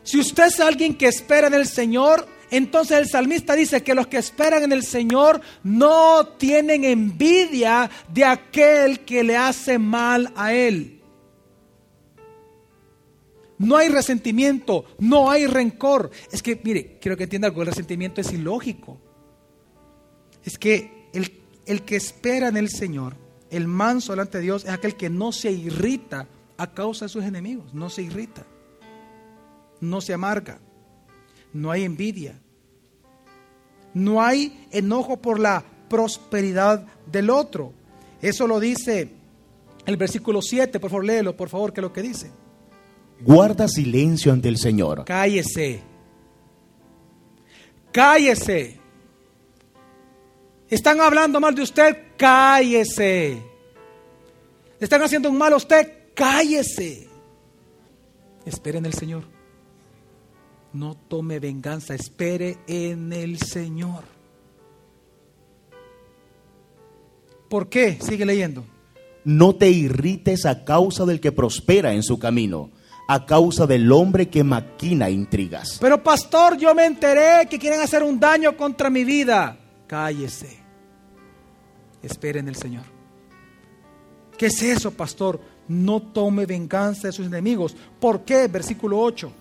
Si 0.03 0.19
usted 0.19 0.47
es 0.47 0.59
alguien 0.59 0.95
que 0.95 1.07
espera 1.07 1.47
en 1.47 1.53
el 1.53 1.67
Señor, 1.67 2.27
entonces 2.49 2.97
el 2.97 3.09
salmista 3.09 3.55
dice 3.55 3.83
que 3.83 3.95
los 3.95 4.07
que 4.07 4.17
esperan 4.17 4.63
en 4.63 4.71
el 4.71 4.83
Señor 4.83 5.41
no 5.63 6.27
tienen 6.37 6.83
envidia 6.83 7.89
de 8.13 8.25
aquel 8.25 8.99
que 9.01 9.23
le 9.23 9.35
hace 9.35 9.77
mal 9.77 10.31
a 10.35 10.53
él. 10.53 11.01
No 13.57 13.77
hay 13.77 13.89
resentimiento, 13.89 14.85
no 14.99 15.31
hay 15.31 15.47
rencor. 15.47 16.11
Es 16.31 16.43
que, 16.43 16.59
mire, 16.63 16.97
quiero 16.99 17.17
que 17.17 17.23
entienda 17.23 17.47
algo, 17.47 17.61
el 17.61 17.67
resentimiento 17.67 18.21
es 18.21 18.31
ilógico. 18.31 18.99
Es 20.43 20.57
que 20.57 21.09
el, 21.13 21.41
el 21.65 21.83
que 21.83 21.95
espera 21.95 22.49
en 22.49 22.57
el 22.57 22.69
Señor, 22.69 23.15
el 23.53 23.67
manso 23.67 24.13
delante 24.13 24.39
de 24.39 24.43
Dios, 24.43 24.65
es 24.65 24.71
aquel 24.71 24.95
que 24.95 25.09
no 25.09 25.31
se 25.31 25.51
irrita 25.51 26.27
a 26.57 26.73
causa 26.73 27.05
de 27.05 27.09
sus 27.09 27.23
enemigos, 27.23 27.73
no 27.73 27.89
se 27.89 28.01
irrita, 28.01 28.45
no 29.79 30.01
se 30.01 30.13
amarga, 30.13 30.59
no 31.53 31.71
hay 31.71 31.83
envidia, 31.83 32.39
no 33.93 34.21
hay 34.21 34.67
enojo 34.71 35.21
por 35.21 35.39
la 35.39 35.63
prosperidad 35.89 36.85
del 37.11 37.29
otro. 37.29 37.73
Eso 38.21 38.47
lo 38.47 38.59
dice 38.59 39.11
el 39.85 39.97
versículo 39.97 40.41
7, 40.41 40.79
por 40.79 40.89
favor, 40.89 41.05
léelo, 41.05 41.35
por 41.35 41.49
favor, 41.49 41.73
que 41.73 41.81
es 41.81 41.83
lo 41.83 41.93
que 41.93 42.01
dice. 42.01 42.31
Guarda 43.21 43.67
silencio 43.67 44.33
ante 44.33 44.49
el 44.49 44.57
Señor. 44.57 45.05
Cállese. 45.05 45.81
Cállese. 47.91 48.82
Están 50.73 50.99
hablando 51.01 51.39
mal 51.39 51.53
de 51.53 51.61
usted, 51.61 51.95
cállese. 52.17 53.43
Le 54.79 54.83
están 54.83 55.03
haciendo 55.03 55.29
un 55.29 55.37
mal 55.37 55.53
a 55.53 55.57
usted, 55.57 56.09
cállese. 56.15 57.07
Espere 58.43 58.79
en 58.79 58.87
el 58.87 58.93
Señor. 58.95 59.23
No 60.73 60.95
tome 60.95 61.39
venganza, 61.39 61.93
espere 61.93 62.57
en 62.65 63.13
el 63.13 63.37
Señor. 63.37 64.03
¿Por 67.49 67.69
qué? 67.69 67.99
Sigue 68.01 68.25
leyendo. 68.25 68.65
No 69.25 69.53
te 69.53 69.69
irrites 69.69 70.47
a 70.47 70.65
causa 70.65 71.05
del 71.05 71.19
que 71.19 71.31
prospera 71.31 71.93
en 71.93 72.01
su 72.01 72.17
camino, 72.17 72.71
a 73.07 73.27
causa 73.27 73.67
del 73.67 73.91
hombre 73.91 74.27
que 74.27 74.43
maquina 74.43 75.11
intrigas. 75.11 75.77
Pero 75.79 76.01
pastor, 76.01 76.57
yo 76.57 76.73
me 76.73 76.85
enteré 76.85 77.47
que 77.47 77.59
quieren 77.59 77.79
hacer 77.79 78.01
un 78.01 78.19
daño 78.19 78.57
contra 78.57 78.89
mi 78.89 79.03
vida. 79.03 79.59
Cállese. 79.85 80.62
Espere 82.03 82.39
en 82.39 82.47
el 82.47 82.55
Señor. 82.55 82.83
¿Qué 84.37 84.47
es 84.47 84.61
eso, 84.61 84.91
pastor? 84.91 85.39
No 85.67 86.01
tome 86.01 86.45
venganza 86.45 87.07
de 87.07 87.13
sus 87.13 87.27
enemigos. 87.27 87.75
¿Por 87.99 88.21
qué? 88.21 88.47
Versículo 88.47 88.99
8. 88.99 89.31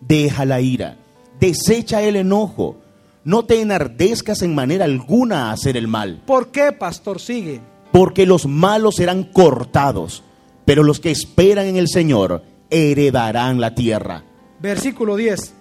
Deja 0.00 0.44
la 0.44 0.60
ira, 0.60 0.96
desecha 1.38 2.02
el 2.02 2.16
enojo, 2.16 2.76
no 3.24 3.44
te 3.44 3.60
enardezcas 3.60 4.40
en 4.42 4.54
manera 4.54 4.86
alguna 4.86 5.50
a 5.50 5.52
hacer 5.52 5.76
el 5.76 5.86
mal, 5.88 6.22
¿Por 6.26 6.50
qué, 6.50 6.72
pastor? 6.72 7.20
Sigue. 7.20 7.60
porque 7.92 8.24
los 8.24 8.46
malos 8.46 8.96
serán 8.96 9.24
cortados, 9.24 10.22
pero 10.64 10.82
los 10.82 11.00
que 11.00 11.10
esperan 11.10 11.66
en 11.66 11.76
el 11.76 11.88
Señor 11.88 12.42
heredarán 12.70 13.60
la 13.60 13.74
tierra. 13.74 14.24
Versículo 14.58 15.16
10. 15.16 15.52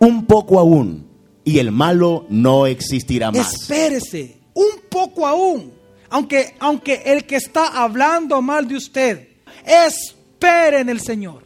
Un 0.00 0.26
poco 0.26 0.58
aún, 0.58 1.06
y 1.44 1.58
el 1.58 1.72
malo 1.72 2.26
no 2.28 2.66
existirá 2.66 3.30
más. 3.32 3.54
Espérese, 3.54 4.38
un 4.54 4.82
poco 4.88 5.26
aún. 5.26 5.72
Aunque, 6.10 6.54
aunque 6.60 7.02
el 7.06 7.26
que 7.26 7.36
está 7.36 7.82
hablando 7.82 8.42
mal 8.42 8.68
de 8.68 8.76
usted, 8.76 9.28
espere 9.64 10.80
en 10.80 10.88
el 10.90 11.00
Señor. 11.00 11.42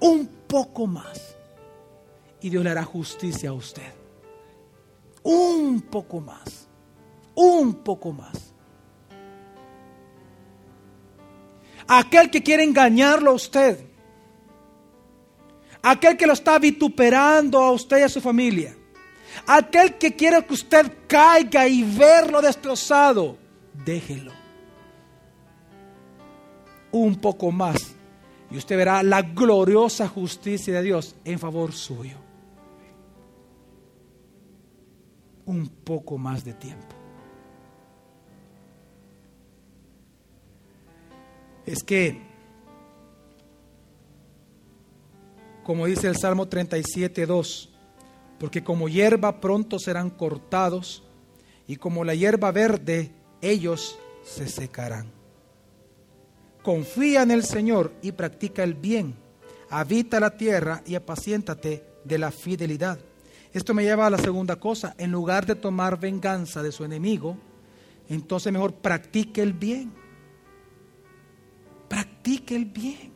Un 0.00 0.26
poco 0.46 0.86
más. 0.86 1.36
Y 2.40 2.50
Dios 2.50 2.62
le 2.62 2.70
hará 2.70 2.84
justicia 2.84 3.48
a 3.48 3.54
usted. 3.54 3.92
Un 5.22 5.80
poco 5.80 6.20
más. 6.20 6.68
Un 7.34 7.74
poco 7.76 8.12
más. 8.12 8.52
Aquel 11.86 12.30
que 12.30 12.42
quiere 12.42 12.62
engañarlo 12.62 13.30
a 13.30 13.34
usted. 13.34 13.86
Aquel 15.82 16.16
que 16.16 16.26
lo 16.26 16.34
está 16.34 16.58
vituperando 16.58 17.62
a 17.62 17.72
usted 17.72 17.98
y 17.98 18.02
a 18.02 18.08
su 18.08 18.20
familia. 18.20 18.76
Aquel 19.46 19.98
que 19.98 20.14
quiere 20.14 20.44
que 20.44 20.54
usted 20.54 20.90
caiga 21.06 21.66
y 21.66 21.82
verlo 21.82 22.40
destrozado, 22.40 23.36
déjelo. 23.84 24.32
Un 26.92 27.16
poco 27.16 27.50
más. 27.50 27.94
Y 28.50 28.56
usted 28.56 28.76
verá 28.76 29.02
la 29.02 29.22
gloriosa 29.22 30.06
justicia 30.08 30.74
de 30.74 30.82
Dios 30.82 31.16
en 31.24 31.38
favor 31.38 31.72
suyo. 31.72 32.16
Un 35.46 35.68
poco 35.68 36.16
más 36.16 36.44
de 36.44 36.54
tiempo. 36.54 36.94
Es 41.66 41.82
que, 41.82 42.20
como 45.62 45.86
dice 45.86 46.08
el 46.08 46.16
Salmo 46.16 46.46
37, 46.46 47.26
2, 47.26 47.73
porque 48.44 48.62
como 48.62 48.90
hierba 48.90 49.40
pronto 49.40 49.78
serán 49.78 50.10
cortados, 50.10 51.02
y 51.66 51.76
como 51.76 52.04
la 52.04 52.14
hierba 52.14 52.52
verde, 52.52 53.10
ellos 53.40 53.98
se 54.22 54.48
secarán. 54.48 55.10
Confía 56.62 57.22
en 57.22 57.30
el 57.30 57.42
Señor 57.42 57.94
y 58.02 58.12
practica 58.12 58.62
el 58.62 58.74
bien. 58.74 59.14
Habita 59.70 60.20
la 60.20 60.36
tierra 60.36 60.82
y 60.84 60.94
apaciéntate 60.94 61.86
de 62.04 62.18
la 62.18 62.30
fidelidad. 62.30 62.98
Esto 63.50 63.72
me 63.72 63.82
lleva 63.82 64.08
a 64.08 64.10
la 64.10 64.18
segunda 64.18 64.56
cosa. 64.56 64.94
En 64.98 65.10
lugar 65.10 65.46
de 65.46 65.54
tomar 65.54 65.98
venganza 65.98 66.62
de 66.62 66.70
su 66.70 66.84
enemigo, 66.84 67.38
entonces 68.10 68.52
mejor 68.52 68.74
practique 68.74 69.40
el 69.40 69.54
bien. 69.54 69.90
Practique 71.88 72.54
el 72.54 72.66
bien. 72.66 73.13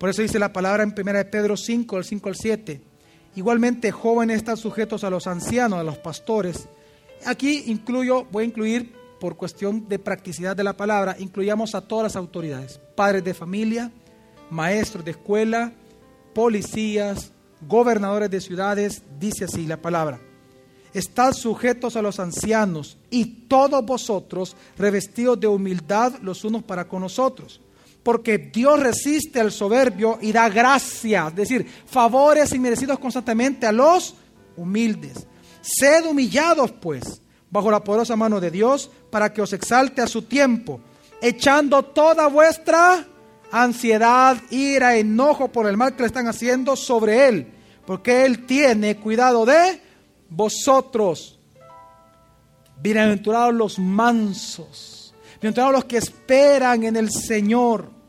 Por 0.00 0.08
eso 0.08 0.22
dice 0.22 0.38
la 0.38 0.50
palabra 0.50 0.82
en 0.82 0.94
1 0.96 1.30
Pedro 1.30 1.58
5, 1.58 1.96
del 1.96 2.04
5 2.06 2.28
al 2.30 2.34
7. 2.34 2.80
Igualmente, 3.36 3.90
jóvenes 3.90 4.38
están 4.38 4.56
sujetos 4.56 5.04
a 5.04 5.10
los 5.10 5.26
ancianos, 5.26 5.78
a 5.78 5.82
los 5.82 5.98
pastores. 5.98 6.68
Aquí 7.26 7.64
incluyo, 7.66 8.24
voy 8.32 8.44
a 8.44 8.46
incluir 8.46 8.94
por 9.20 9.36
cuestión 9.36 9.90
de 9.90 9.98
practicidad 9.98 10.56
de 10.56 10.64
la 10.64 10.74
palabra, 10.74 11.16
incluyamos 11.18 11.74
a 11.74 11.82
todas 11.82 12.04
las 12.04 12.16
autoridades, 12.16 12.80
padres 12.96 13.22
de 13.24 13.34
familia, 13.34 13.92
maestros 14.48 15.04
de 15.04 15.10
escuela, 15.10 15.74
policías, 16.34 17.32
gobernadores 17.68 18.30
de 18.30 18.40
ciudades, 18.40 19.02
dice 19.18 19.44
así 19.44 19.66
la 19.66 19.76
palabra. 19.76 20.18
Estad 20.94 21.34
sujetos 21.34 21.96
a 21.96 22.00
los 22.02 22.18
ancianos 22.18 22.96
y 23.10 23.26
todos 23.48 23.84
vosotros 23.84 24.56
revestidos 24.78 25.38
de 25.38 25.46
humildad 25.46 26.14
los 26.22 26.42
unos 26.42 26.62
para 26.62 26.88
con 26.88 27.02
nosotros. 27.02 27.60
Porque 28.10 28.38
Dios 28.38 28.80
resiste 28.80 29.38
al 29.38 29.52
soberbio 29.52 30.18
y 30.20 30.32
da 30.32 30.48
gracia, 30.48 31.28
es 31.28 31.36
decir, 31.36 31.64
favores 31.86 32.52
inmerecidos 32.52 32.98
constantemente 32.98 33.68
a 33.68 33.70
los 33.70 34.16
humildes. 34.56 35.28
Sed 35.60 36.04
humillados, 36.06 36.72
pues, 36.72 37.22
bajo 37.48 37.70
la 37.70 37.84
poderosa 37.84 38.16
mano 38.16 38.40
de 38.40 38.50
Dios, 38.50 38.90
para 39.10 39.32
que 39.32 39.40
os 39.40 39.52
exalte 39.52 40.02
a 40.02 40.08
su 40.08 40.22
tiempo, 40.22 40.80
echando 41.22 41.84
toda 41.84 42.26
vuestra 42.26 43.06
ansiedad, 43.52 44.36
ira, 44.50 44.96
enojo 44.96 45.46
por 45.46 45.68
el 45.68 45.76
mal 45.76 45.94
que 45.94 46.02
le 46.02 46.08
están 46.08 46.26
haciendo 46.26 46.74
sobre 46.74 47.28
Él, 47.28 47.46
porque 47.86 48.24
Él 48.24 48.44
tiene 48.44 48.96
cuidado 48.96 49.46
de 49.46 49.80
vosotros. 50.28 51.38
Bienaventurados 52.82 53.54
los 53.54 53.78
mansos, 53.78 55.14
bienaventurados 55.40 55.74
los 55.74 55.84
que 55.84 55.98
esperan 55.98 56.82
en 56.82 56.96
el 56.96 57.12
Señor. 57.12 57.99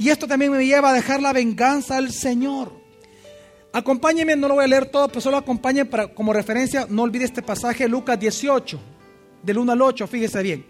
Y 0.00 0.08
esto 0.08 0.26
también 0.26 0.50
me 0.50 0.64
lleva 0.64 0.88
a 0.88 0.94
dejar 0.94 1.20
la 1.20 1.34
venganza 1.34 1.98
al 1.98 2.10
Señor. 2.10 2.72
Acompáñenme, 3.70 4.34
no 4.34 4.48
lo 4.48 4.54
voy 4.54 4.64
a 4.64 4.68
leer 4.68 4.86
todo, 4.86 5.08
pero 5.08 5.20
solo 5.20 5.36
acompáñenme 5.36 5.90
para, 5.90 6.08
como 6.08 6.32
referencia, 6.32 6.86
no 6.88 7.02
olvide 7.02 7.26
este 7.26 7.42
pasaje, 7.42 7.86
Lucas 7.86 8.18
18, 8.18 8.80
del 9.42 9.58
1 9.58 9.72
al 9.72 9.82
8, 9.82 10.06
fíjese 10.06 10.42
bien. 10.42 10.64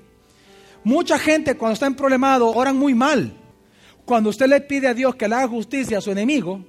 Mucha 0.82 1.16
gente 1.16 1.56
cuando 1.56 1.74
está 1.74 1.86
en 1.86 1.94
problemado 1.94 2.50
oran 2.50 2.76
muy 2.76 2.92
mal. 2.92 3.32
Cuando 4.04 4.30
usted 4.30 4.48
le 4.48 4.62
pide 4.62 4.88
a 4.88 4.94
Dios 4.94 5.14
que 5.14 5.28
le 5.28 5.36
haga 5.36 5.46
justicia 5.46 5.98
a 5.98 6.00
su 6.00 6.10
enemigo, 6.10 6.64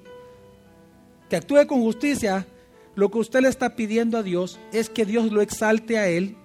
que 1.31 1.37
actúe 1.37 1.65
con 1.65 1.81
justicia, 1.81 2.45
lo 2.93 3.09
que 3.09 3.17
usted 3.17 3.41
le 3.41 3.49
está 3.49 3.75
pidiendo 3.75 4.19
a 4.19 4.23
Dios 4.23 4.59
es 4.71 4.87
que 4.87 5.07
Dios 5.07 5.31
lo 5.31 5.41
exalte 5.41 5.97
a 5.97 6.07
él, 6.09 6.37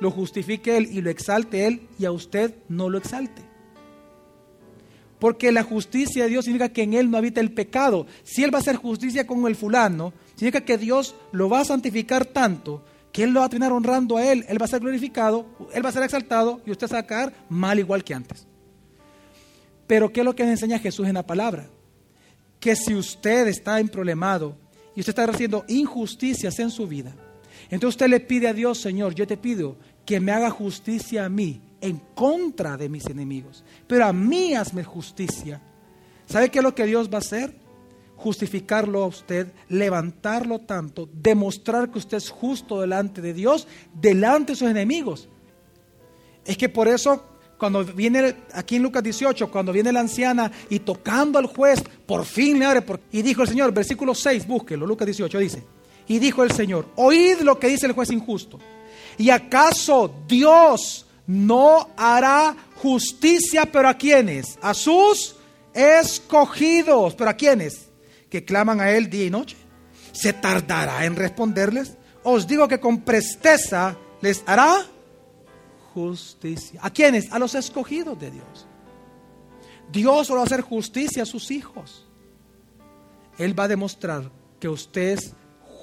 lo 0.00 0.10
justifique 0.10 0.72
a 0.72 0.78
él 0.78 0.88
y 0.90 1.02
lo 1.02 1.10
exalte 1.10 1.64
a 1.64 1.68
él 1.68 1.86
y 1.98 2.06
a 2.06 2.12
usted 2.12 2.54
no 2.70 2.88
lo 2.88 2.96
exalte. 2.96 3.49
Porque 5.20 5.52
la 5.52 5.62
justicia 5.62 6.24
de 6.24 6.30
Dios 6.30 6.46
significa 6.46 6.72
que 6.72 6.82
en 6.82 6.94
él 6.94 7.10
no 7.10 7.18
habita 7.18 7.40
el 7.40 7.52
pecado. 7.52 8.06
Si 8.24 8.42
él 8.42 8.52
va 8.52 8.58
a 8.58 8.62
hacer 8.62 8.76
justicia 8.76 9.26
con 9.26 9.46
el 9.46 9.54
fulano, 9.54 10.12
significa 10.34 10.64
que 10.64 10.78
Dios 10.78 11.14
lo 11.30 11.48
va 11.48 11.60
a 11.60 11.64
santificar 11.64 12.24
tanto 12.24 12.82
que 13.12 13.24
él 13.24 13.30
lo 13.30 13.40
va 13.40 13.46
a 13.46 13.48
terminar 13.48 13.72
honrando 13.72 14.16
a 14.16 14.24
él, 14.24 14.44
él 14.48 14.60
va 14.60 14.66
a 14.66 14.68
ser 14.68 14.80
glorificado, 14.80 15.46
él 15.74 15.84
va 15.84 15.88
a 15.88 15.92
ser 15.92 16.02
exaltado 16.02 16.60
y 16.64 16.70
usted 16.70 16.88
va 16.92 16.98
a 16.98 17.06
quedar 17.06 17.32
mal 17.48 17.78
igual 17.78 18.04
que 18.04 18.14
antes. 18.14 18.46
Pero 19.86 20.12
¿qué 20.12 20.20
es 20.20 20.24
lo 20.24 20.34
que 20.34 20.44
enseña 20.44 20.78
Jesús 20.78 21.08
en 21.08 21.14
la 21.14 21.26
palabra? 21.26 21.68
Que 22.60 22.76
si 22.76 22.94
usted 22.94 23.48
está 23.48 23.80
en 23.80 23.88
problemado 23.88 24.56
y 24.94 25.00
usted 25.00 25.10
está 25.10 25.24
haciendo 25.24 25.64
injusticias 25.66 26.58
en 26.60 26.70
su 26.70 26.86
vida, 26.86 27.14
entonces 27.64 27.96
usted 27.96 28.08
le 28.08 28.20
pide 28.20 28.48
a 28.48 28.52
Dios, 28.52 28.78
Señor, 28.78 29.14
yo 29.14 29.26
te 29.26 29.36
pido 29.36 29.76
que 30.06 30.20
me 30.20 30.32
haga 30.32 30.50
justicia 30.50 31.24
a 31.24 31.28
mí 31.28 31.60
en 31.80 32.00
contra 32.14 32.76
de 32.76 32.88
mis 32.88 33.06
enemigos, 33.06 33.64
pero 33.86 34.06
a 34.06 34.12
mí 34.12 34.54
hazme 34.54 34.84
justicia. 34.84 35.60
¿Sabe 36.26 36.50
qué 36.50 36.58
es 36.58 36.64
lo 36.64 36.74
que 36.74 36.86
Dios 36.86 37.10
va 37.10 37.16
a 37.16 37.20
hacer? 37.20 37.54
Justificarlo 38.16 39.02
a 39.02 39.06
usted, 39.06 39.52
levantarlo 39.68 40.60
tanto, 40.60 41.08
demostrar 41.12 41.90
que 41.90 41.98
usted 41.98 42.18
es 42.18 42.30
justo 42.30 42.80
delante 42.80 43.20
de 43.20 43.32
Dios, 43.32 43.66
delante 43.94 44.52
de 44.52 44.56
sus 44.56 44.68
enemigos. 44.68 45.28
Es 46.44 46.56
que 46.56 46.68
por 46.68 46.86
eso 46.86 47.30
cuando 47.60 47.84
viene 47.84 48.34
aquí 48.54 48.76
en 48.76 48.82
Lucas 48.82 49.02
18, 49.02 49.50
cuando 49.50 49.70
viene 49.70 49.92
la 49.92 50.00
anciana 50.00 50.50
y 50.70 50.80
tocando 50.80 51.38
al 51.38 51.46
juez, 51.46 51.82
por 52.06 52.24
fin 52.24 52.58
le 52.58 52.64
abre. 52.64 52.82
y 53.12 53.20
dijo 53.20 53.42
el 53.42 53.48
Señor, 53.48 53.72
versículo 53.72 54.14
6, 54.14 54.46
búsquelo, 54.46 54.86
Lucas 54.86 55.06
18 55.06 55.38
dice. 55.38 55.62
Y 56.08 56.18
dijo 56.18 56.42
el 56.42 56.50
Señor, 56.50 56.88
oíd 56.96 57.40
lo 57.42 57.58
que 57.60 57.68
dice 57.68 57.86
el 57.86 57.92
juez 57.92 58.10
injusto. 58.10 58.58
¿Y 59.18 59.28
acaso 59.28 60.12
Dios 60.26 61.06
no 61.30 61.88
hará 61.96 62.56
justicia, 62.82 63.64
pero 63.70 63.88
a 63.88 63.94
quienes? 63.94 64.58
A 64.60 64.74
sus 64.74 65.36
escogidos, 65.72 67.14
pero 67.14 67.30
a 67.30 67.34
quienes? 67.34 67.88
Que 68.28 68.44
claman 68.44 68.80
a 68.80 68.90
Él 68.90 69.08
día 69.08 69.26
y 69.26 69.30
noche. 69.30 69.56
¿Se 70.10 70.32
tardará 70.32 71.04
en 71.04 71.14
responderles? 71.14 71.96
Os 72.24 72.48
digo 72.48 72.66
que 72.66 72.80
con 72.80 73.02
presteza 73.02 73.96
les 74.20 74.42
hará 74.44 74.84
justicia. 75.94 76.80
¿A 76.82 76.90
quiénes? 76.90 77.30
A 77.30 77.38
los 77.38 77.54
escogidos 77.54 78.18
de 78.18 78.32
Dios. 78.32 78.66
Dios 79.92 80.32
va 80.32 80.40
a 80.40 80.44
hacer 80.44 80.62
justicia 80.62 81.22
a 81.22 81.26
sus 81.26 81.52
hijos. 81.52 82.08
Él 83.38 83.56
va 83.56 83.64
a 83.64 83.68
demostrar 83.68 84.32
que 84.58 84.68
usted 84.68 85.12
es 85.12 85.32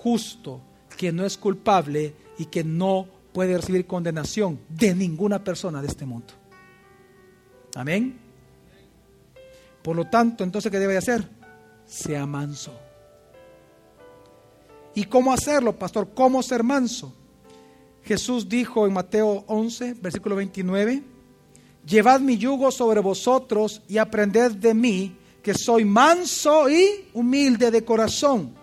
justo, 0.03 0.59
que 0.97 1.13
no 1.13 1.25
es 1.25 1.37
culpable 1.37 2.13
y 2.37 2.47
que 2.47 2.65
no 2.65 3.07
puede 3.37 3.55
recibir 3.55 3.85
condenación 3.85 4.59
de 4.67 4.95
ninguna 4.95 5.43
persona 5.43 5.79
de 5.79 5.87
este 5.87 6.07
mundo. 6.07 6.33
Amén. 7.75 8.17
Por 9.83 9.95
lo 9.95 10.05
tanto, 10.09 10.43
entonces, 10.43 10.71
¿qué 10.71 10.79
debe 10.79 10.97
hacer? 10.97 11.29
Sea 11.85 12.25
manso. 12.25 12.73
¿Y 14.95 15.03
cómo 15.03 15.31
hacerlo, 15.31 15.77
pastor? 15.77 16.09
¿Cómo 16.15 16.41
ser 16.41 16.63
manso? 16.63 17.13
Jesús 18.01 18.49
dijo 18.49 18.87
en 18.87 18.93
Mateo 18.93 19.43
11, 19.45 19.97
versículo 20.01 20.35
29, 20.35 21.03
Llevad 21.85 22.21
mi 22.21 22.39
yugo 22.39 22.71
sobre 22.71 23.01
vosotros 23.01 23.83
y 23.87 23.99
aprended 23.99 24.53
de 24.53 24.73
mí, 24.73 25.15
que 25.43 25.53
soy 25.53 25.85
manso 25.85 26.67
y 26.71 27.05
humilde 27.13 27.69
de 27.69 27.85
corazón, 27.85 28.55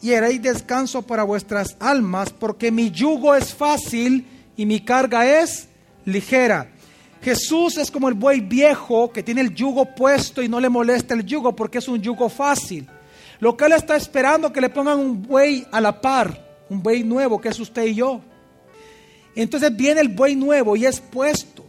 y 0.00 0.14
haréis 0.14 0.42
descanso 0.42 1.02
para 1.02 1.24
vuestras 1.24 1.76
almas, 1.80 2.30
porque 2.30 2.70
mi 2.70 2.90
yugo 2.90 3.34
es 3.34 3.54
fácil 3.54 4.26
y 4.56 4.66
mi 4.66 4.80
carga 4.80 5.40
es 5.40 5.68
ligera. 6.04 6.70
Jesús 7.22 7.76
es 7.78 7.90
como 7.90 8.08
el 8.08 8.14
buey 8.14 8.40
viejo 8.40 9.10
que 9.10 9.22
tiene 9.22 9.40
el 9.40 9.54
yugo 9.54 9.94
puesto 9.94 10.42
y 10.42 10.48
no 10.48 10.60
le 10.60 10.68
molesta 10.68 11.14
el 11.14 11.24
yugo 11.24 11.54
porque 11.54 11.78
es 11.78 11.88
un 11.88 12.00
yugo 12.00 12.28
fácil. 12.28 12.86
Lo 13.40 13.56
que 13.56 13.66
él 13.66 13.72
está 13.72 13.96
esperando 13.96 14.48
es 14.48 14.52
que 14.52 14.60
le 14.60 14.68
pongan 14.68 14.98
un 14.98 15.22
buey 15.22 15.66
a 15.70 15.80
la 15.80 16.00
par, 16.00 16.64
un 16.68 16.82
buey 16.82 17.02
nuevo 17.02 17.40
que 17.40 17.48
es 17.48 17.58
usted 17.58 17.86
y 17.86 17.94
yo. 17.94 18.20
Entonces 19.34 19.74
viene 19.76 20.00
el 20.00 20.08
buey 20.08 20.34
nuevo 20.36 20.76
y 20.76 20.86
es 20.86 21.00
puesto. 21.00 21.64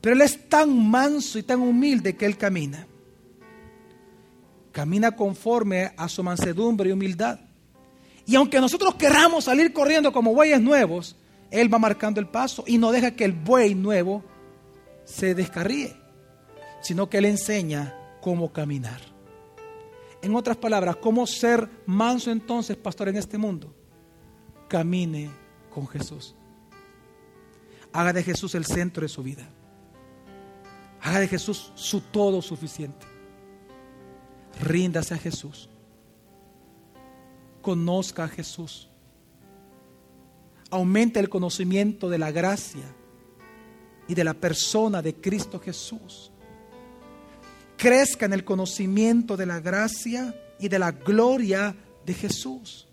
Pero 0.00 0.14
él 0.14 0.22
es 0.22 0.48
tan 0.48 0.88
manso 0.88 1.38
y 1.38 1.42
tan 1.42 1.60
humilde 1.60 2.16
que 2.16 2.24
él 2.24 2.36
camina. 2.36 2.86
Camina 4.78 5.10
conforme 5.10 5.92
a 5.96 6.08
su 6.08 6.22
mansedumbre 6.22 6.90
y 6.90 6.92
humildad. 6.92 7.40
Y 8.24 8.36
aunque 8.36 8.60
nosotros 8.60 8.94
queramos 8.94 9.46
salir 9.46 9.72
corriendo 9.72 10.12
como 10.12 10.32
bueyes 10.32 10.60
nuevos, 10.60 11.16
él 11.50 11.74
va 11.74 11.80
marcando 11.80 12.20
el 12.20 12.28
paso 12.28 12.62
y 12.64 12.78
no 12.78 12.92
deja 12.92 13.10
que 13.10 13.24
el 13.24 13.32
buey 13.32 13.74
nuevo 13.74 14.22
se 15.04 15.34
descarríe, 15.34 15.96
sino 16.80 17.10
que 17.10 17.18
él 17.18 17.24
enseña 17.24 17.92
cómo 18.20 18.52
caminar. 18.52 19.00
En 20.22 20.36
otras 20.36 20.56
palabras, 20.56 20.94
cómo 20.94 21.26
ser 21.26 21.68
manso 21.84 22.30
entonces, 22.30 22.76
pastor, 22.76 23.08
en 23.08 23.16
este 23.16 23.36
mundo. 23.36 23.74
Camine 24.68 25.28
con 25.74 25.88
Jesús. 25.88 26.36
Haga 27.92 28.12
de 28.12 28.22
Jesús 28.22 28.54
el 28.54 28.64
centro 28.64 29.02
de 29.02 29.08
su 29.08 29.24
vida. 29.24 29.50
Haga 31.02 31.18
de 31.18 31.26
Jesús 31.26 31.72
su 31.74 32.00
todo 32.00 32.40
suficiente. 32.40 33.17
Ríndase 34.60 35.14
a 35.14 35.18
Jesús. 35.18 35.68
Conozca 37.62 38.24
a 38.24 38.28
Jesús. 38.28 38.88
Aumente 40.70 41.20
el 41.20 41.28
conocimiento 41.28 42.08
de 42.08 42.18
la 42.18 42.30
gracia 42.30 42.84
y 44.06 44.14
de 44.14 44.24
la 44.24 44.34
persona 44.34 45.02
de 45.02 45.14
Cristo 45.14 45.60
Jesús. 45.60 46.30
Crezca 47.76 48.26
en 48.26 48.32
el 48.32 48.44
conocimiento 48.44 49.36
de 49.36 49.46
la 49.46 49.60
gracia 49.60 50.34
y 50.58 50.68
de 50.68 50.78
la 50.78 50.90
gloria 50.90 51.74
de 52.04 52.14
Jesús. 52.14 52.88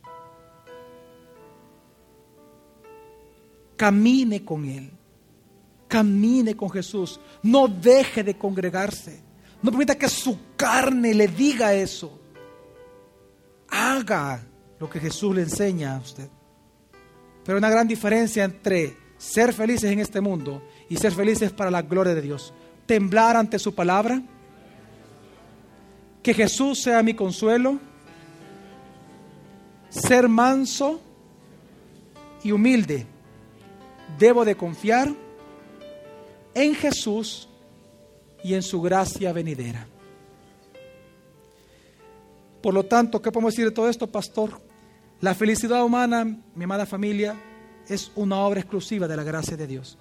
Camine 3.75 4.45
con 4.45 4.65
Él. 4.65 4.91
Camine 5.87 6.55
con 6.55 6.69
Jesús. 6.69 7.19
No 7.43 7.67
deje 7.67 8.23
de 8.23 8.37
congregarse. 8.37 9.24
No 9.65 9.71
permita 9.71 9.97
que 9.97 10.07
su 10.07 10.37
carne 10.55 11.15
le 11.15 11.27
diga 11.27 11.73
eso. 11.73 12.19
Haga 13.67 14.45
lo 14.79 14.87
que 14.87 14.99
Jesús 14.99 15.33
le 15.33 15.41
enseña 15.41 15.95
a 15.95 15.97
usted. 15.97 16.29
Pero 17.43 17.55
hay 17.55 17.57
una 17.57 17.71
gran 17.71 17.87
diferencia 17.87 18.43
entre 18.43 18.95
ser 19.17 19.53
felices 19.53 19.91
en 19.91 19.97
este 19.97 20.21
mundo 20.21 20.61
y 20.87 20.97
ser 20.97 21.13
felices 21.13 21.51
para 21.51 21.71
la 21.71 21.81
gloria 21.81 22.13
de 22.13 22.21
Dios. 22.21 22.53
Temblar 22.85 23.37
ante 23.37 23.57
su 23.57 23.73
palabra, 23.73 24.21
que 26.21 26.35
Jesús 26.35 26.83
sea 26.83 27.01
mi 27.01 27.15
consuelo, 27.15 27.79
ser 29.89 30.29
manso 30.29 31.01
y 32.43 32.51
humilde. 32.51 33.07
Debo 34.19 34.45
de 34.45 34.55
confiar 34.55 35.11
en 36.53 36.75
Jesús 36.75 37.49
y 38.45 38.53
en 38.53 38.61
su 38.61 38.79
gracia 38.79 39.33
venidera. 39.33 39.87
Por 42.61 42.75
lo 42.75 42.83
tanto, 42.83 43.19
¿qué 43.19 43.31
podemos 43.31 43.53
decir 43.53 43.65
de 43.65 43.71
todo 43.71 43.89
esto, 43.89 44.05
pastor? 44.05 44.61
La 45.19 45.33
felicidad 45.33 45.83
humana, 45.83 46.25
mi 46.53 46.63
amada 46.63 46.85
familia, 46.85 47.35
es 47.87 48.11
una 48.15 48.37
obra 48.41 48.59
exclusiva 48.59 49.07
de 49.07 49.17
la 49.17 49.23
gracia 49.23 49.57
de 49.57 49.65
Dios. 49.65 49.97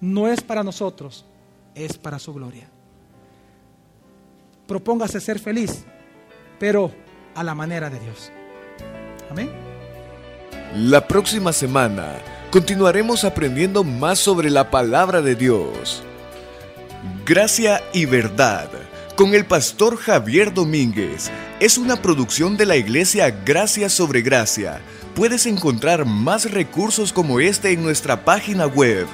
No 0.00 0.28
es 0.28 0.40
para 0.40 0.64
nosotros, 0.64 1.26
es 1.74 1.98
para 1.98 2.18
su 2.18 2.32
gloria. 2.32 2.70
Propóngase 4.66 5.20
ser 5.20 5.38
feliz, 5.38 5.84
pero 6.58 6.90
a 7.34 7.44
la 7.44 7.54
manera 7.54 7.90
de 7.90 8.00
Dios. 8.00 8.32
Amén. 9.30 9.50
La 10.74 11.06
próxima 11.06 11.52
semana 11.52 12.14
continuaremos 12.50 13.24
aprendiendo 13.24 13.84
más 13.84 14.18
sobre 14.20 14.48
la 14.48 14.70
palabra 14.70 15.20
de 15.20 15.34
Dios. 15.34 16.02
Gracia 17.24 17.82
y 17.92 18.06
verdad 18.06 18.68
con 19.16 19.34
el 19.34 19.44
pastor 19.44 19.96
Javier 19.96 20.54
Domínguez 20.54 21.30
es 21.60 21.78
una 21.78 22.00
producción 22.00 22.56
de 22.56 22.66
la 22.66 22.76
iglesia 22.76 23.30
Gracia 23.44 23.88
sobre 23.88 24.22
Gracia. 24.22 24.80
Puedes 25.14 25.46
encontrar 25.46 26.04
más 26.04 26.50
recursos 26.50 27.12
como 27.12 27.38
este 27.40 27.72
en 27.72 27.82
nuestra 27.82 28.24
página 28.24 28.66
web, 28.66 29.06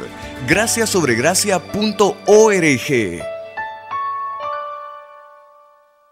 graciasobregracia.org. 0.47 3.38